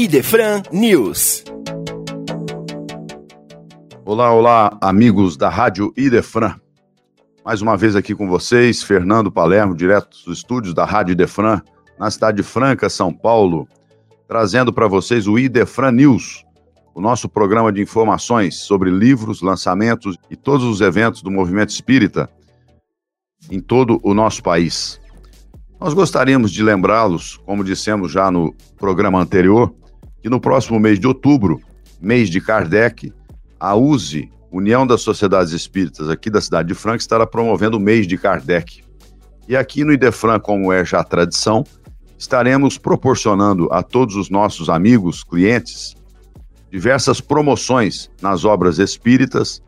[0.00, 1.42] Idefran News.
[4.04, 6.54] Olá, olá, amigos da Rádio Idefran.
[7.44, 11.60] Mais uma vez aqui com vocês, Fernando Palermo, direto dos estúdios da Rádio Idefran,
[11.98, 13.66] na cidade de Franca, São Paulo,
[14.28, 16.44] trazendo para vocês o Idefran News,
[16.94, 22.30] o nosso programa de informações sobre livros, lançamentos e todos os eventos do movimento espírita
[23.50, 25.00] em todo o nosso país.
[25.80, 29.74] Nós gostaríamos de lembrá-los, como dissemos já no programa anterior,
[30.28, 31.58] que no próximo mês de outubro,
[31.98, 33.10] mês de Kardec,
[33.58, 38.06] a USE, União das Sociedades Espíritas aqui da cidade de Franca, estará promovendo o mês
[38.06, 38.82] de Kardec.
[39.48, 41.64] E aqui no Idefran, como é já tradição,
[42.18, 45.96] estaremos proporcionando a todos os nossos amigos, clientes,
[46.70, 49.62] diversas promoções nas obras espíritas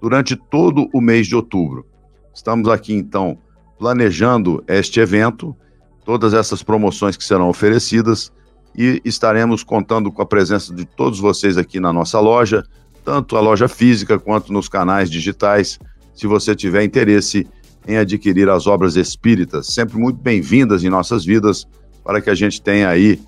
[0.00, 1.84] durante todo o mês de outubro.
[2.32, 3.36] Estamos aqui então
[3.80, 5.56] planejando este evento,
[6.04, 8.32] todas essas promoções que serão oferecidas
[8.76, 12.64] e estaremos contando com a presença de todos vocês aqui na nossa loja,
[13.04, 15.78] tanto a loja física quanto nos canais digitais,
[16.14, 17.46] se você tiver interesse
[17.86, 21.66] em adquirir as obras espíritas, sempre muito bem-vindas em nossas vidas,
[22.02, 23.20] para que a gente tenha aí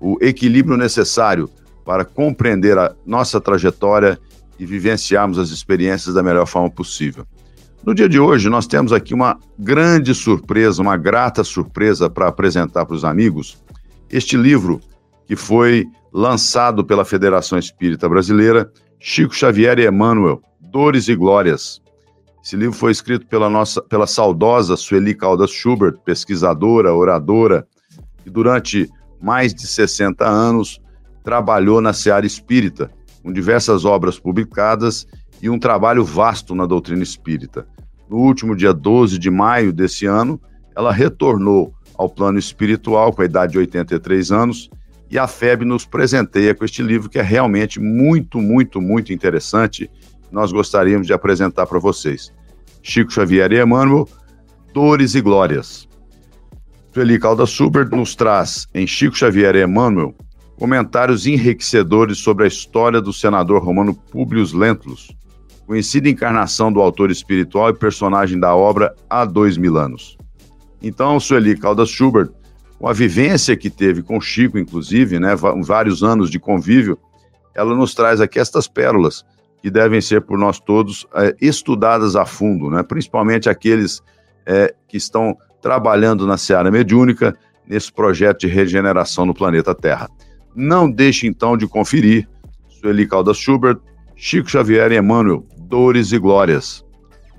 [0.00, 1.48] o equilíbrio necessário
[1.84, 4.18] para compreender a nossa trajetória
[4.58, 7.26] e vivenciarmos as experiências da melhor forma possível.
[7.84, 12.84] No dia de hoje, nós temos aqui uma grande surpresa, uma grata surpresa para apresentar
[12.84, 13.56] para os amigos
[14.10, 14.80] este livro
[15.30, 21.80] que foi lançado pela Federação Espírita Brasileira, Chico Xavier e Emmanuel, Dores e Glórias.
[22.44, 27.64] Esse livro foi escrito pela nossa, pela saudosa Sueli Caldas Schubert, pesquisadora, oradora,
[28.24, 28.90] que durante
[29.22, 30.80] mais de 60 anos
[31.22, 32.90] trabalhou na seara espírita,
[33.22, 35.06] com diversas obras publicadas
[35.40, 37.68] e um trabalho vasto na doutrina espírita.
[38.08, 40.40] No último dia 12 de maio desse ano,
[40.76, 44.68] ela retornou ao plano espiritual com a idade de 83 anos
[45.10, 49.90] e a FEB nos presenteia com este livro que é realmente muito, muito, muito interessante.
[50.30, 52.32] Nós gostaríamos de apresentar para vocês.
[52.82, 54.08] Chico Xavier e Emmanuel,
[54.72, 55.88] Dores e Glórias.
[56.94, 60.14] Sueli Calda Super nos traz, em Chico Xavier e Emmanuel,
[60.56, 65.10] comentários enriquecedores sobre a história do senador romano Públio Lentulus,
[65.66, 70.16] conhecida encarnação do autor espiritual e personagem da obra há dois mil anos.
[70.82, 72.30] Então, Sueli Caldas Schubert,
[72.80, 76.98] com a vivência que teve com Chico, inclusive, né, vários anos de convívio,
[77.54, 79.22] ela nos traz aqui estas pérolas
[79.60, 84.00] que devem ser por nós todos é, estudadas a fundo, né, principalmente aqueles
[84.46, 87.36] é, que estão trabalhando na seara mediúnica
[87.68, 90.08] nesse projeto de regeneração no planeta Terra.
[90.56, 92.26] Não deixe então de conferir
[92.66, 93.76] Sueli Caldas Schubert,
[94.16, 96.82] Chico Xavier e Emmanuel, Dores e Glórias,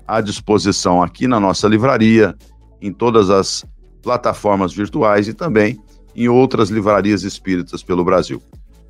[0.06, 2.32] à disposição aqui na nossa livraria,
[2.80, 3.66] em todas as
[4.02, 5.80] plataformas virtuais e também
[6.14, 8.42] em outras livrarias espíritas pelo Brasil.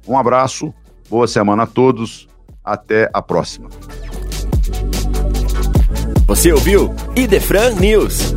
[0.07, 0.75] Um abraço,
[1.09, 2.29] boa semana a todos,
[2.65, 3.69] até a próxima.
[6.27, 8.35] Você ouviu Idefran News.